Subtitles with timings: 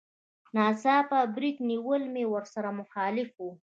[0.55, 3.47] ناڅاپي بريک نيول مې ورسره مخالف و.